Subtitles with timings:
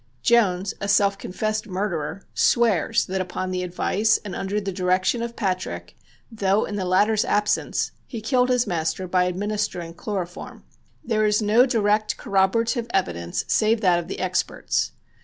[0.23, 5.35] Jones, a self confessed murderer, swears that upon the advice and under the direction of
[5.35, 5.95] Patrick
[6.31, 10.63] (though in the latter's absence) he killed his master by administering chloroform.
[11.03, 14.93] There is no direct corroborative evidence save that of the experts.